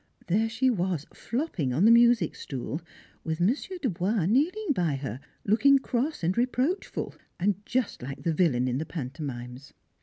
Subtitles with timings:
[0.25, 2.81] There she was flopping on the music stool,
[3.23, 8.67] with Monsieur Dubois kneeling by her, looking cross and reproachful, and just like the villain
[8.67, 9.73] in the pantomimes.